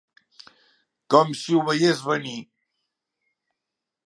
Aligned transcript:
Com 1.15 1.29
si 1.41 1.57
ho 1.57 1.61
veiés 1.69 2.01
venir. 2.09 2.35